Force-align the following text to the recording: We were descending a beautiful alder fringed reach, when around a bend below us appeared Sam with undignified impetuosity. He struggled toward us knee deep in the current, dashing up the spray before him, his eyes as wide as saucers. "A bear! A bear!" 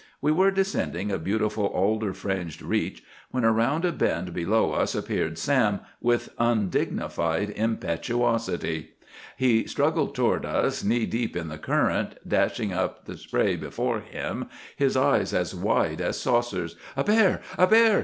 We 0.19 0.31
were 0.31 0.49
descending 0.49 1.11
a 1.11 1.19
beautiful 1.19 1.65
alder 1.67 2.11
fringed 2.11 2.63
reach, 2.63 3.03
when 3.29 3.45
around 3.45 3.85
a 3.85 3.91
bend 3.91 4.33
below 4.33 4.71
us 4.71 4.95
appeared 4.95 5.37
Sam 5.37 5.81
with 6.01 6.29
undignified 6.39 7.51
impetuosity. 7.51 8.93
He 9.37 9.67
struggled 9.67 10.15
toward 10.15 10.43
us 10.43 10.83
knee 10.83 11.05
deep 11.05 11.35
in 11.37 11.49
the 11.49 11.59
current, 11.59 12.17
dashing 12.27 12.73
up 12.73 13.05
the 13.05 13.15
spray 13.15 13.55
before 13.55 13.99
him, 13.99 14.47
his 14.75 14.97
eyes 14.97 15.35
as 15.35 15.53
wide 15.53 16.01
as 16.01 16.19
saucers. 16.19 16.75
"A 16.97 17.03
bear! 17.03 17.41
A 17.55 17.67
bear!" 17.67 17.99